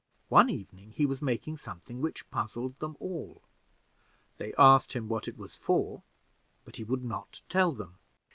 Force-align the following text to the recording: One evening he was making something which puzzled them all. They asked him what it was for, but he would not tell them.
One 0.29 0.49
evening 0.49 0.93
he 0.93 1.05
was 1.05 1.21
making 1.21 1.57
something 1.57 2.01
which 2.01 2.27
puzzled 2.31 2.79
them 2.79 2.97
all. 2.99 3.43
They 4.39 4.55
asked 4.57 4.93
him 4.93 5.07
what 5.07 5.27
it 5.27 5.37
was 5.37 5.55
for, 5.55 6.01
but 6.65 6.77
he 6.77 6.83
would 6.83 7.03
not 7.05 7.43
tell 7.49 7.71
them. 7.71 7.99